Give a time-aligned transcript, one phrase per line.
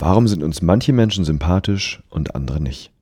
[0.00, 2.92] Warum sind uns manche Menschen sympathisch und andere nicht?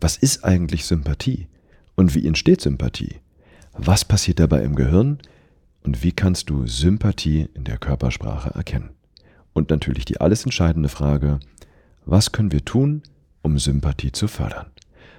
[0.00, 1.48] Was ist eigentlich Sympathie?
[1.96, 3.16] Und wie entsteht Sympathie?
[3.72, 5.18] Was passiert dabei im Gehirn?
[5.82, 8.90] Und wie kannst du Sympathie in der Körpersprache erkennen?
[9.52, 11.40] Und natürlich die alles entscheidende Frage,
[12.06, 13.02] was können wir tun,
[13.42, 14.66] um Sympathie zu fördern?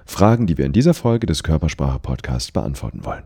[0.05, 3.23] Fragen, die wir in dieser Folge des Körpersprache Podcasts beantworten wollen.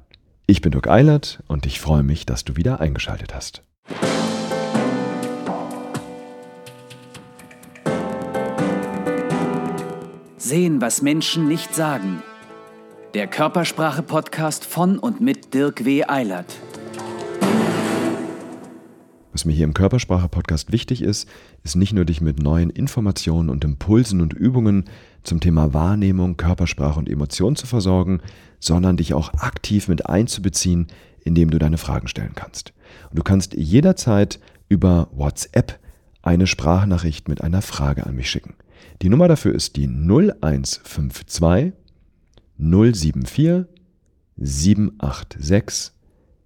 [0.48, 3.62] Ich bin Dirk Eilert und ich freue mich, dass du wieder eingeschaltet hast.
[10.50, 12.24] Sehen, was Menschen nicht sagen.
[13.14, 16.06] Der Körpersprache-Podcast von und mit Dirk W.
[16.06, 16.58] Eilert.
[19.32, 21.30] Was mir hier im Körpersprache-Podcast wichtig ist,
[21.64, 24.86] ist nicht nur dich mit neuen Informationen und Impulsen und Übungen
[25.22, 28.20] zum Thema Wahrnehmung, Körpersprache und Emotion zu versorgen,
[28.60, 30.88] sondern dich auch aktiv mit einzubeziehen,
[31.24, 32.74] indem du deine Fragen stellen kannst.
[33.12, 35.78] Und du kannst jederzeit über WhatsApp
[36.24, 38.56] eine Sprachnachricht mit einer Frage an mich schicken.
[39.02, 41.74] Die Nummer dafür ist die 0152
[42.58, 43.66] 074
[44.38, 45.94] 786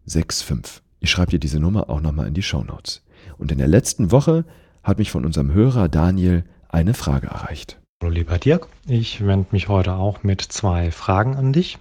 [0.06, 0.84] 65.
[1.00, 3.04] Ich schreibe dir diese Nummer auch nochmal in die Show Notes.
[3.38, 4.46] Und in der letzten Woche
[4.84, 7.80] hat mich von unserem Hörer Daniel eine Frage erreicht.
[8.02, 11.78] Hallo lieber Dirk, ich wende mich heute auch mit zwei Fragen an dich.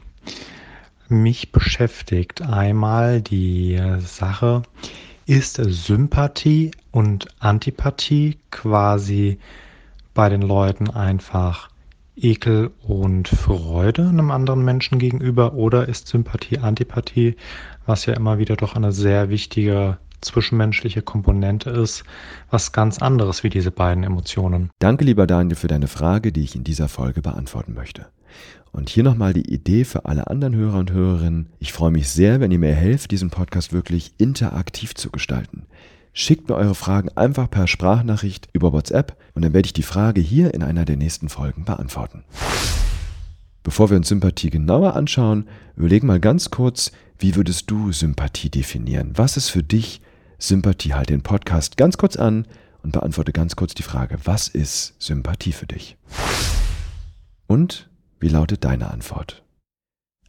[1.09, 4.63] Mich beschäftigt einmal die Sache,
[5.27, 9.39] ist Sympathie und Antipathie quasi
[10.15, 11.71] bei den Leuten einfach
[12.17, 17.37] Ekel und Freude einem anderen Menschen gegenüber oder ist Sympathie, Antipathie,
[17.87, 22.05] was ja immer wieder doch eine sehr wichtige zwischenmenschliche Komponente ist,
[22.51, 24.71] was ganz anderes wie diese beiden Emotionen.
[24.79, 28.07] Danke, lieber Daniel, für deine Frage, die ich in dieser Folge beantworten möchte.
[28.73, 31.51] Und hier nochmal die Idee für alle anderen Hörer und Hörerinnen.
[31.59, 35.67] Ich freue mich sehr, wenn ihr mir helft, diesen Podcast wirklich interaktiv zu gestalten.
[36.15, 40.21] Schickt mir eure Fragen einfach per Sprachnachricht über WhatsApp und dann werde ich die Frage
[40.21, 42.25] hier in einer der nächsten Folgen beantworten.
[43.63, 49.13] Bevor wir uns Sympathie genauer anschauen, überlegen mal ganz kurz, wie würdest du Sympathie definieren?
[49.15, 50.03] Was ist für dich
[50.39, 50.93] Sympathie?
[50.93, 52.47] Halt den Podcast ganz kurz an
[52.83, 55.97] und beantworte ganz kurz die Frage, was ist Sympathie für dich?
[57.47, 57.89] Und
[58.21, 59.43] wie lautet deine Antwort?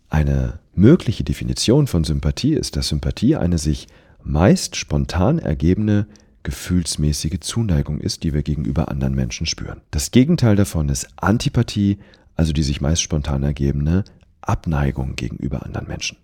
[0.09, 3.87] Eine mögliche Definition von Sympathie ist, dass Sympathie eine sich
[4.23, 6.07] meist spontan ergebene
[6.43, 9.81] gefühlsmäßige Zuneigung ist, die wir gegenüber anderen Menschen spüren.
[9.91, 11.99] Das Gegenteil davon ist Antipathie,
[12.35, 14.03] also die sich meist spontan ergebene
[14.41, 16.17] Abneigung gegenüber anderen Menschen.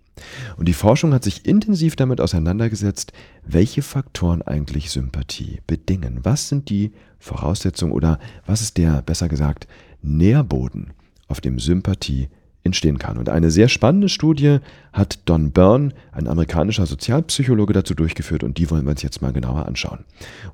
[0.56, 3.12] Und die Forschung hat sich intensiv damit auseinandergesetzt,
[3.44, 6.20] welche Faktoren eigentlich Sympathie bedingen.
[6.22, 9.66] Was sind die Voraussetzungen oder was ist der, besser gesagt,
[10.02, 10.92] Nährboden,
[11.28, 12.28] auf dem Sympathie
[12.62, 13.16] entstehen kann.
[13.16, 14.58] Und eine sehr spannende Studie
[14.92, 19.32] hat Don Byrne, ein amerikanischer Sozialpsychologe, dazu durchgeführt und die wollen wir uns jetzt mal
[19.32, 20.04] genauer anschauen.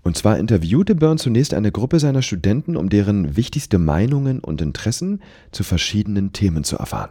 [0.02, 5.20] Und zwar interviewte Byrne zunächst eine Gruppe seiner Studenten, um deren wichtigste Meinungen und Interessen
[5.50, 7.10] zu verschiedenen Themen zu erfahren.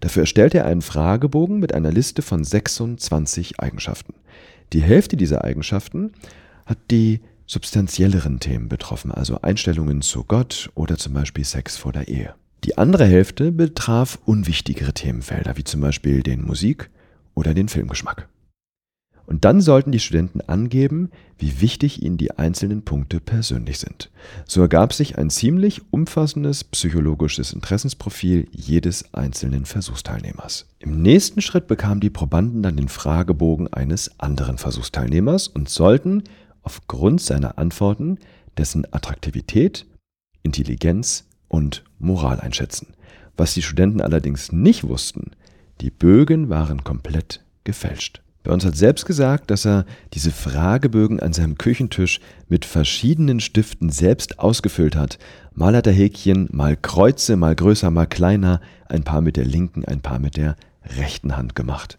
[0.00, 4.14] Dafür erstellte er einen Fragebogen mit einer Liste von 26 Eigenschaften.
[4.72, 6.12] Die Hälfte dieser Eigenschaften
[6.66, 12.08] hat die substanzielleren Themen betroffen, also Einstellungen zu Gott oder zum Beispiel Sex vor der
[12.08, 12.34] Ehe.
[12.64, 16.90] Die andere Hälfte betraf unwichtigere Themenfelder, wie zum Beispiel den Musik-
[17.34, 18.28] oder den Filmgeschmack.
[19.26, 24.10] Und dann sollten die Studenten angeben, wie wichtig ihnen die einzelnen Punkte persönlich sind.
[24.46, 30.66] So ergab sich ein ziemlich umfassendes psychologisches Interessensprofil jedes einzelnen Versuchsteilnehmers.
[30.80, 36.24] Im nächsten Schritt bekamen die Probanden dann den Fragebogen eines anderen Versuchsteilnehmers und sollten
[36.62, 38.18] aufgrund seiner Antworten
[38.56, 39.86] dessen Attraktivität,
[40.42, 42.94] Intelligenz und Moral einschätzen.
[43.36, 45.30] Was die Studenten allerdings nicht wussten,
[45.80, 48.22] die Bögen waren komplett gefälscht.
[48.42, 53.90] Bei uns hat selbst gesagt, dass er diese Fragebögen an seinem Küchentisch mit verschiedenen Stiften
[53.90, 55.18] selbst ausgefüllt hat.
[55.54, 59.84] Mal hat er Häkchen, mal Kreuze, mal größer, mal kleiner, ein paar mit der linken,
[59.84, 60.56] ein paar mit der
[60.96, 61.98] rechten Hand gemacht.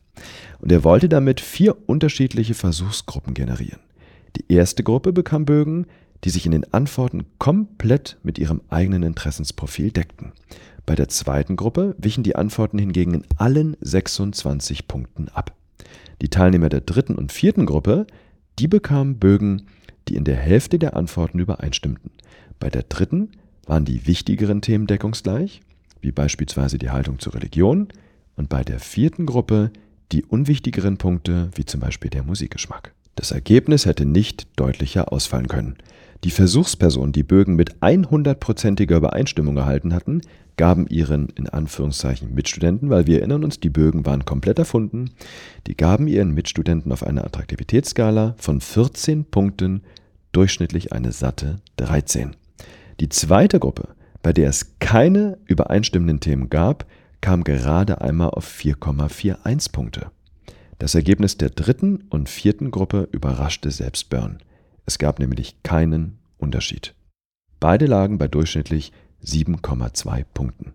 [0.59, 3.79] Und er wollte damit vier unterschiedliche Versuchsgruppen generieren.
[4.35, 5.85] Die erste Gruppe bekam Bögen,
[6.23, 10.31] die sich in den Antworten komplett mit ihrem eigenen Interessensprofil deckten.
[10.85, 15.55] Bei der zweiten Gruppe wichen die Antworten hingegen in allen 26 Punkten ab.
[16.21, 18.07] Die Teilnehmer der dritten und vierten Gruppe,
[18.59, 19.67] die bekamen Bögen,
[20.07, 22.11] die in der Hälfte der Antworten übereinstimmten.
[22.59, 23.31] Bei der dritten
[23.65, 25.61] waren die wichtigeren Themen deckungsgleich,
[26.01, 27.87] wie beispielsweise die Haltung zur Religion,
[28.35, 29.71] und bei der vierten Gruppe
[30.11, 32.93] die unwichtigeren Punkte, wie zum Beispiel der Musikgeschmack.
[33.15, 35.77] Das Ergebnis hätte nicht deutlicher ausfallen können.
[36.23, 40.21] Die Versuchspersonen, die Bögen mit 100%iger Übereinstimmung erhalten hatten,
[40.55, 45.11] gaben ihren in Anführungszeichen Mitstudenten, weil wir erinnern uns, die Bögen waren komplett erfunden,
[45.67, 49.81] die gaben ihren Mitstudenten auf einer Attraktivitätsskala von 14 Punkten
[50.31, 52.35] durchschnittlich eine satte 13.
[52.99, 53.89] Die zweite Gruppe,
[54.21, 56.85] bei der es keine übereinstimmenden Themen gab,
[57.21, 60.11] kam gerade einmal auf 4,41 Punkte.
[60.79, 64.37] Das Ergebnis der dritten und vierten Gruppe überraschte selbst Byrne.
[64.85, 66.93] Es gab nämlich keinen Unterschied.
[67.59, 68.91] Beide lagen bei durchschnittlich
[69.23, 70.73] 7,2 Punkten.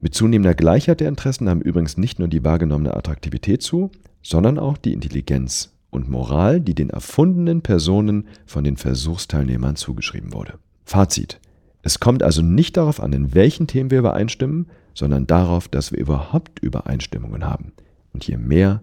[0.00, 3.90] Mit zunehmender Gleichheit der Interessen nahm übrigens nicht nur die wahrgenommene Attraktivität zu,
[4.22, 10.58] sondern auch die Intelligenz und Moral, die den erfundenen Personen von den Versuchsteilnehmern zugeschrieben wurde.
[10.84, 11.40] Fazit.
[11.82, 15.98] Es kommt also nicht darauf an, in welchen Themen wir übereinstimmen, sondern darauf, dass wir
[15.98, 17.72] überhaupt Übereinstimmungen haben.
[18.12, 18.82] Und je mehr,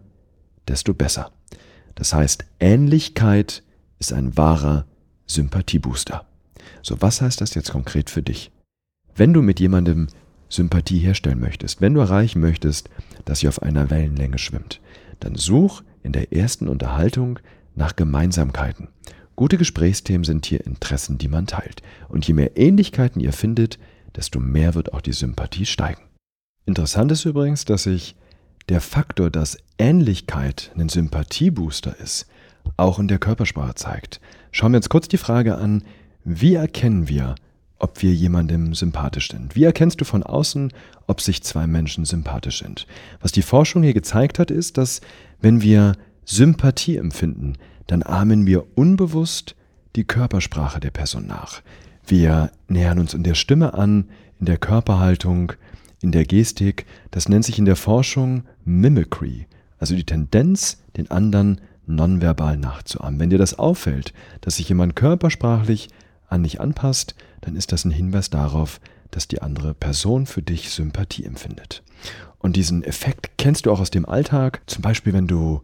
[0.71, 1.31] desto besser.
[1.95, 3.63] Das heißt, Ähnlichkeit
[3.99, 4.85] ist ein wahrer
[5.27, 6.25] Sympathiebooster.
[6.81, 8.51] So, was heißt das jetzt konkret für dich?
[9.15, 10.07] Wenn du mit jemandem
[10.49, 12.89] Sympathie herstellen möchtest, wenn du erreichen möchtest,
[13.25, 14.81] dass ihr auf einer Wellenlänge schwimmt,
[15.19, 17.39] dann such in der ersten Unterhaltung
[17.75, 18.87] nach Gemeinsamkeiten.
[19.35, 21.81] Gute Gesprächsthemen sind hier Interessen, die man teilt.
[22.09, 23.79] Und je mehr Ähnlichkeiten ihr findet,
[24.15, 26.01] desto mehr wird auch die Sympathie steigen.
[26.65, 28.15] Interessant ist übrigens, dass sich
[28.71, 32.25] der Faktor, dass Ähnlichkeit ein Sympathiebooster ist,
[32.77, 34.21] auch in der Körpersprache zeigt.
[34.51, 35.83] Schauen wir uns kurz die Frage an,
[36.23, 37.35] wie erkennen wir,
[37.79, 39.57] ob wir jemandem sympathisch sind?
[39.57, 40.71] Wie erkennst du von außen,
[41.05, 42.87] ob sich zwei Menschen sympathisch sind?
[43.19, 45.01] Was die Forschung hier gezeigt hat, ist, dass
[45.41, 47.57] wenn wir Sympathie empfinden,
[47.87, 49.53] dann ahmen wir unbewusst
[49.97, 51.61] die Körpersprache der Person nach.
[52.07, 54.05] Wir nähern uns in der Stimme an,
[54.39, 55.51] in der Körperhaltung,
[56.01, 56.85] in der Gestik.
[57.11, 63.19] Das nennt sich in der Forschung Mimicry, also die Tendenz, den anderen nonverbal nachzuahmen.
[63.19, 65.89] Wenn dir das auffällt, dass sich jemand körpersprachlich
[66.27, 70.69] an dich anpasst, dann ist das ein Hinweis darauf, dass die andere Person für dich
[70.69, 71.83] Sympathie empfindet.
[72.39, 74.61] Und diesen Effekt kennst du auch aus dem Alltag.
[74.65, 75.61] Zum Beispiel, wenn du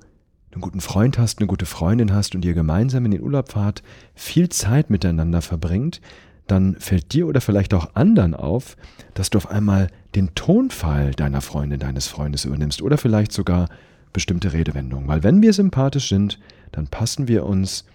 [0.51, 3.83] einen guten Freund hast, eine gute Freundin hast und ihr gemeinsam in den Urlaub fahrt,
[4.15, 6.01] viel Zeit miteinander verbringt,
[6.47, 8.77] dann fällt dir oder vielleicht auch anderen auf,
[9.13, 13.69] dass du auf einmal den Tonfall deiner Freundin, deines Freundes übernimmst oder vielleicht sogar
[14.13, 15.07] bestimmte Redewendungen.
[15.07, 16.39] Weil wenn wir sympathisch sind,
[16.71, 17.85] dann passen wir uns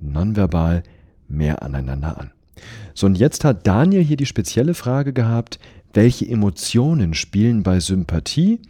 [0.00, 0.82] nonverbal
[1.28, 2.30] mehr aneinander an.
[2.94, 5.58] So, und jetzt hat Daniel hier die spezielle Frage gehabt,
[5.92, 8.60] welche Emotionen spielen bei Sympathie,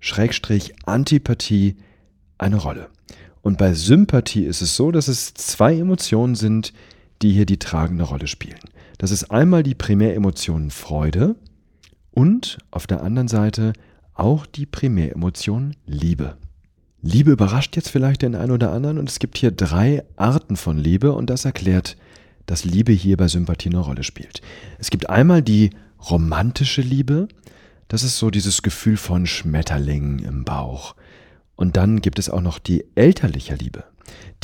[0.00, 1.76] Schrägstrich Antipathie
[2.38, 2.88] eine Rolle?
[3.40, 6.72] Und bei Sympathie ist es so, dass es zwei Emotionen sind,
[7.22, 8.60] die hier die tragende Rolle spielen.
[9.02, 11.34] Das ist einmal die Primäremotion Freude
[12.12, 13.72] und auf der anderen Seite
[14.14, 16.36] auch die Primäremotion Liebe.
[17.00, 20.78] Liebe überrascht jetzt vielleicht den einen oder anderen und es gibt hier drei Arten von
[20.78, 21.96] Liebe und das erklärt
[22.46, 24.40] dass Liebe hier bei Sympathie eine Rolle spielt.
[24.78, 25.70] Es gibt einmal die
[26.08, 27.26] romantische Liebe,
[27.88, 30.94] das ist so dieses Gefühl von Schmetterlingen im Bauch.
[31.56, 33.82] Und dann gibt es auch noch die elterliche Liebe.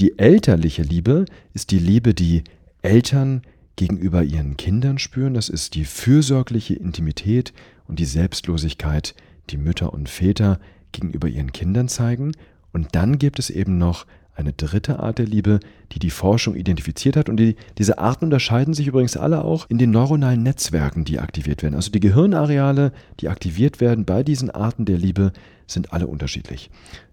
[0.00, 2.42] Die elterliche Liebe ist die Liebe, die
[2.82, 3.42] Eltern
[3.78, 5.34] gegenüber ihren Kindern spüren.
[5.34, 7.54] Das ist die fürsorgliche Intimität
[7.86, 9.14] und die Selbstlosigkeit,
[9.50, 10.58] die Mütter und Väter
[10.92, 12.32] gegenüber ihren Kindern zeigen.
[12.72, 14.04] Und dann gibt es eben noch
[14.34, 15.60] eine dritte Art der Liebe,
[15.92, 17.28] die die Forschung identifiziert hat.
[17.28, 21.62] Und die, diese Arten unterscheiden sich übrigens alle auch in den neuronalen Netzwerken, die aktiviert
[21.62, 21.76] werden.
[21.76, 25.32] Also die Gehirnareale, die aktiviert werden bei diesen Arten der Liebe,
[25.68, 26.70] sind alle unterschiedlich.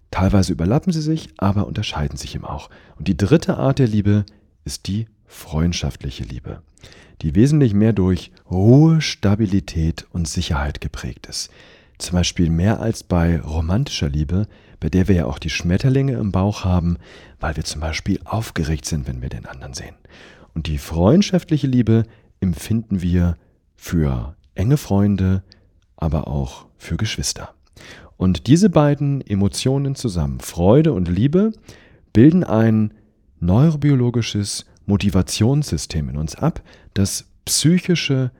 [0.10, 2.70] Teilweise überlappen sie sich, aber unterscheiden sich eben auch.
[2.98, 4.26] Und die dritte Art der Liebe
[4.64, 6.62] ist die freundschaftliche Liebe,
[7.22, 11.52] die wesentlich mehr durch Ruhe, Stabilität und Sicherheit geprägt ist.
[11.98, 14.48] Zum Beispiel mehr als bei romantischer Liebe
[14.80, 16.98] bei der wir ja auch die Schmetterlinge im Bauch haben,
[17.40, 19.96] weil wir zum Beispiel aufgeregt sind, wenn wir den anderen sehen.
[20.54, 22.04] Und die freundschaftliche Liebe
[22.40, 23.36] empfinden wir
[23.76, 25.44] für enge Freunde,
[25.98, 27.56] aber auch für Geschwister.
[28.18, 31.52] Und diese beiden Emotionen zusammen, Freude und Liebe,
[32.14, 32.94] bilden ein
[33.40, 36.62] neurobiologisches Motivationssystem in uns ab,
[36.94, 38.32] das psychische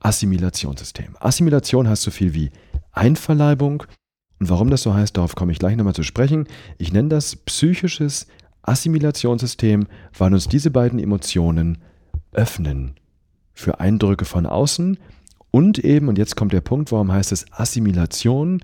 [0.00, 1.16] Assimilationssystem.
[1.20, 2.50] Assimilation heißt so viel wie
[2.92, 3.84] Einverleibung
[4.38, 6.46] und warum das so heißt, darauf komme ich gleich nochmal zu sprechen.
[6.78, 8.26] Ich nenne das psychisches
[8.62, 11.78] Assimilationssystem, weil uns diese beiden Emotionen
[12.32, 12.94] öffnen
[13.52, 14.98] für Eindrücke von außen
[15.50, 18.60] und eben, und jetzt kommt der Punkt, warum heißt es Assimilation,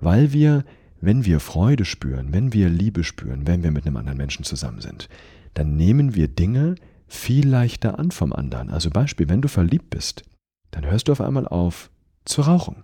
[0.00, 0.64] weil wir,
[1.00, 4.80] wenn wir Freude spüren, wenn wir Liebe spüren, wenn wir mit einem anderen Menschen zusammen
[4.80, 5.08] sind,
[5.54, 6.76] dann nehmen wir Dinge
[7.06, 8.70] viel leichter an vom anderen.
[8.70, 10.22] Also Beispiel, wenn du verliebt bist,
[10.70, 11.90] dann hörst du auf einmal auf
[12.24, 12.76] zu rauchen.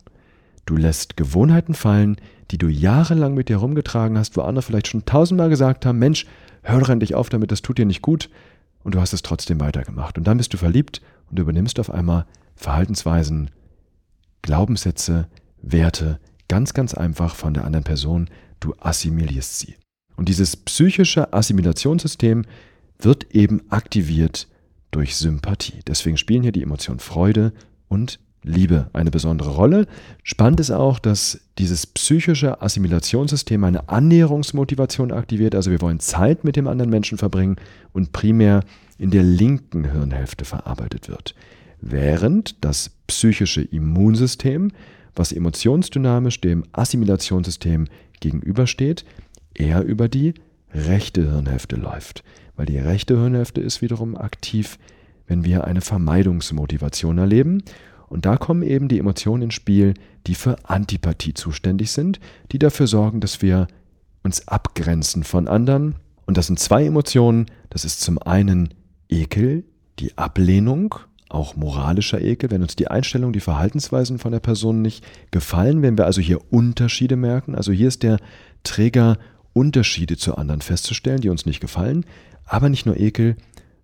[0.65, 2.17] Du lässt Gewohnheiten fallen,
[2.51, 6.27] die du jahrelang mit dir rumgetragen hast, wo andere vielleicht schon tausendmal gesagt haben, Mensch,
[6.63, 8.29] hör doch endlich auf damit, das tut dir nicht gut.
[8.83, 10.19] Und du hast es trotzdem weitergemacht.
[10.19, 13.51] Und dann bist du verliebt und übernimmst auf einmal Verhaltensweisen,
[14.43, 15.29] Glaubenssätze,
[15.63, 18.29] Werte, ganz, ganz einfach von der anderen Person.
[18.61, 19.77] Du assimilierst sie.
[20.17, 22.45] Und dieses psychische Assimilationssystem
[22.99, 24.49] wird eben aktiviert
[24.91, 25.81] durch Sympathie.
[25.87, 27.53] Deswegen spielen hier die Emotionen Freude
[27.89, 29.87] und Liebe eine besondere Rolle.
[30.23, 35.57] Spannend ist auch, dass dieses psychische Assimilationssystem eine Annäherungsmotivation aktiviert.
[35.57, 37.57] Also wir wollen Zeit mit dem anderen Menschen verbringen
[37.93, 38.63] und primär
[38.99, 41.35] in der linken Hirnhälfte verarbeitet wird.
[41.81, 44.71] Während das psychische Immunsystem,
[45.17, 47.89] was emotionsdynamisch dem Assimilationssystem
[48.21, 49.05] gegenübersteht,
[49.59, 50.35] eher über die
[50.73, 52.23] rechte Hirnhälfte läuft.
[52.57, 54.79] Weil die rechte Hirnhälfte ist wiederum aktiv,
[55.27, 57.63] wenn wir eine Vermeidungsmotivation erleben
[58.09, 59.95] und da kommen eben die Emotionen ins Spiel,
[60.27, 62.21] die für Antipathie zuständig sind,
[62.53, 63.67] die dafür sorgen, dass wir
[64.23, 65.97] uns abgrenzen von anderen.
[66.27, 67.47] Und das sind zwei Emotionen.
[67.71, 68.75] Das ist zum einen
[69.09, 69.65] Ekel,
[69.99, 70.97] die Ablehnung,
[71.29, 75.99] auch moralischer Ekel, wenn uns die Einstellung, die Verhaltensweisen von der Person nicht gefallen, wenn
[75.99, 77.55] wir also hier Unterschiede merken.
[77.55, 78.19] Also hier ist der
[78.63, 79.19] Träger,
[79.57, 82.05] Unterschiede zu anderen festzustellen, die uns nicht gefallen.
[82.45, 83.37] Aber nicht nur Ekel,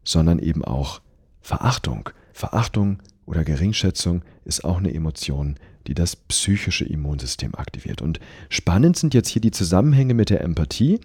[0.05, 1.01] sondern eben auch
[1.41, 2.11] Verachtung.
[2.35, 8.03] Verachtung oder Geringschätzung ist auch eine Emotion, die das psychische Immunsystem aktiviert.
[8.03, 11.01] Und spannend sind jetzt hier die Zusammenhänge mit der Empathie,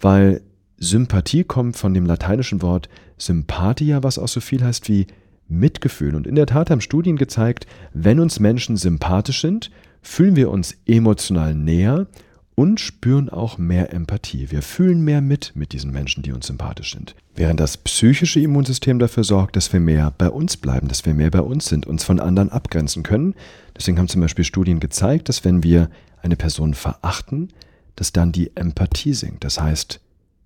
[0.00, 0.42] weil
[0.78, 5.08] Sympathie kommt von dem lateinischen Wort sympathia, was auch so viel heißt wie
[5.48, 6.14] Mitgefühl.
[6.14, 10.76] Und in der Tat haben Studien gezeigt, wenn uns Menschen sympathisch sind, fühlen wir uns
[10.86, 12.06] emotional näher
[12.54, 14.50] und spüren auch mehr Empathie.
[14.50, 17.14] Wir fühlen mehr mit mit diesen Menschen, die uns sympathisch sind.
[17.34, 21.30] Während das psychische Immunsystem dafür sorgt, dass wir mehr bei uns bleiben, dass wir mehr
[21.30, 23.34] bei uns sind, uns von anderen abgrenzen können.
[23.76, 25.90] Deswegen haben zum Beispiel Studien gezeigt, dass wenn wir
[26.22, 27.48] eine Person verachten,
[27.96, 29.44] dass dann die Empathie sinkt.
[29.44, 30.00] Das heißt,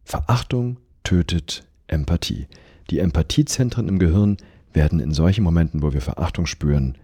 [0.05, 2.47] Verachtung tötet Empathie.
[2.91, 4.39] Die Empathiezentren im Gehirn
[4.73, 6.97] werden in solchen Momenten, wo wir Verachtung spüren,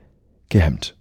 [0.49, 0.97] gehemmt.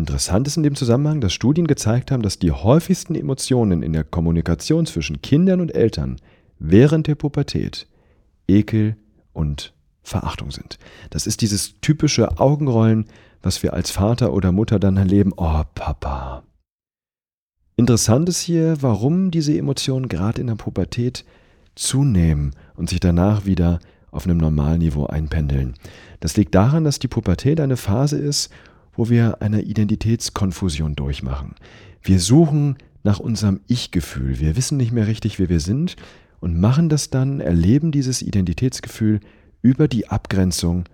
[0.00, 4.02] Interessant ist in dem Zusammenhang, dass Studien gezeigt haben, dass die häufigsten Emotionen in der
[4.02, 6.16] Kommunikation zwischen Kindern und Eltern
[6.58, 7.86] während der Pubertät
[8.48, 8.96] Ekel
[9.34, 10.78] und Verachtung sind.
[11.10, 13.04] Das ist dieses typische Augenrollen,
[13.42, 15.34] was wir als Vater oder Mutter dann erleben.
[15.36, 16.44] Oh, Papa.
[17.76, 21.26] Interessant ist hier, warum diese Emotionen gerade in der Pubertät
[21.74, 23.80] zunehmen und sich danach wieder
[24.12, 25.74] auf einem normalen Niveau einpendeln.
[26.20, 28.50] Das liegt daran, dass die Pubertät eine Phase ist,
[29.00, 31.54] wo wir eine Identitätskonfusion durchmachen.
[32.02, 34.40] Wir suchen nach unserem Ich-Gefühl.
[34.40, 35.96] Wir wissen nicht mehr richtig, wer wir sind
[36.38, 39.20] und machen das dann, erleben dieses Identitätsgefühl
[39.62, 40.84] über die Abgrenzung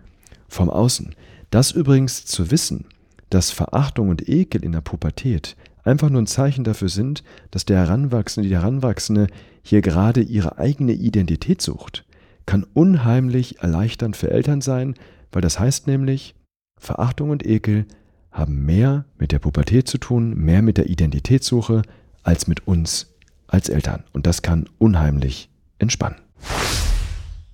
[0.46, 1.16] vom Außen.
[1.50, 2.84] Das übrigens zu wissen,
[3.28, 7.78] dass Verachtung und Ekel in der Pubertät einfach nur ein Zeichen dafür sind, dass der
[7.78, 9.26] Heranwachsende, die Heranwachsende
[9.62, 12.04] hier gerade ihre eigene Identität sucht,
[12.46, 14.94] kann unheimlich erleichternd für Eltern sein,
[15.32, 16.36] weil das heißt nämlich,
[16.78, 17.87] Verachtung und Ekel
[18.30, 21.83] haben mehr mit der Pubertät zu tun, mehr mit der Identitätssuche
[22.23, 23.14] als mit uns
[23.49, 24.04] als Eltern.
[24.12, 26.18] Und das kann unheimlich entspannen.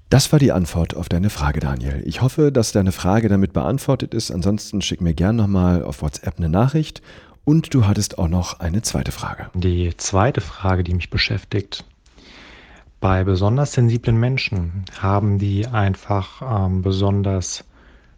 [0.09, 2.02] Das war die Antwort auf deine Frage, Daniel.
[2.05, 4.31] Ich hoffe, dass deine Frage damit beantwortet ist.
[4.31, 7.00] Ansonsten schick mir gerne nochmal auf WhatsApp eine Nachricht.
[7.45, 9.50] Und du hattest auch noch eine zweite Frage.
[9.55, 11.85] Die zweite Frage, die mich beschäftigt.
[13.00, 17.64] Bei besonders sensiblen Menschen haben die einfach ähm, besonders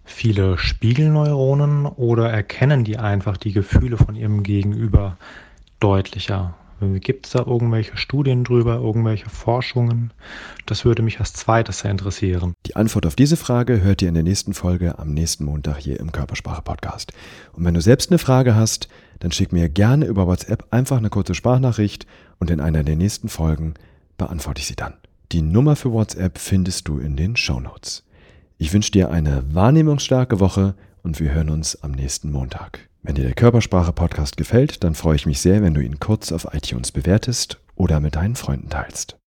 [0.04, 5.16] viele Spiegelneuronen oder erkennen die einfach die Gefühle von ihrem Gegenüber
[5.80, 6.54] deutlicher?
[6.80, 10.12] Gibt es da irgendwelche Studien drüber, irgendwelche Forschungen?
[10.66, 12.54] Das würde mich als zweites sehr interessieren.
[12.66, 15.98] Die Antwort auf diese Frage hört ihr in der nächsten Folge am nächsten Montag hier
[16.00, 17.12] im Körpersprache-Podcast.
[17.52, 18.88] Und wenn du selbst eine Frage hast,
[19.20, 22.06] dann schick mir gerne über WhatsApp einfach eine kurze Sprachnachricht
[22.38, 23.74] und in einer der nächsten Folgen
[24.18, 24.94] beantworte ich sie dann.
[25.32, 28.03] Die Nummer für WhatsApp findest du in den Show Notes.
[28.64, 32.88] Ich wünsche dir eine wahrnehmungsstarke Woche und wir hören uns am nächsten Montag.
[33.02, 36.46] Wenn dir der Körpersprache-Podcast gefällt, dann freue ich mich sehr, wenn du ihn kurz auf
[36.54, 39.18] iTunes bewertest oder mit deinen Freunden teilst.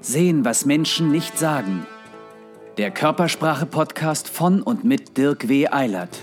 [0.00, 1.86] Sehen, was Menschen nicht sagen.
[2.78, 5.68] Der Körpersprache-Podcast von und mit Dirk W.
[5.68, 6.18] Eilert.